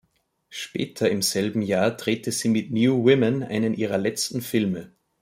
Später 0.49 1.11
im 1.11 1.21
selben 1.21 1.61
Jahr 1.61 1.91
drehte 1.95 2.31
sie 2.31 2.49
mit 2.49 2.71
"New 2.71 3.03
Women" 3.03 3.43
einen 3.43 3.75
ihrer 3.75 3.99
letzten 3.99 4.41
Filme. 4.41 4.91